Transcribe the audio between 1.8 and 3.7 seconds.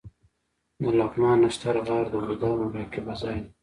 غار د بودا مراقبه ځای دی